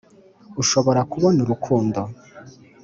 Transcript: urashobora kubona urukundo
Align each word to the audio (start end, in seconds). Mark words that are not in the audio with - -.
urashobora 0.51 1.01
kubona 1.11 1.39
urukundo 1.45 1.99